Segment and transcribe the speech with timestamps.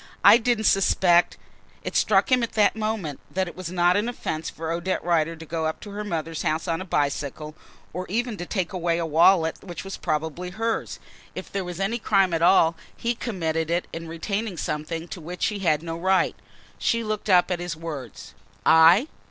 [0.23, 1.37] "I didn't suspect"
[1.83, 5.35] It struck him at that moment that it was not an offence for Odette Rider
[5.35, 7.53] to go up to her mother's house on a bicycle,
[7.93, 10.97] or even to take away a wallet which was probably hers.
[11.35, 15.21] If there was any crime at all, he had committed it in retaining something to
[15.21, 16.35] which he had no right.
[16.79, 18.33] She looked up at his words.
[18.65, 19.07] "I?